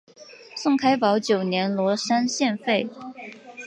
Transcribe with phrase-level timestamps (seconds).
[0.55, 2.89] 宋开宝九年罗山县废。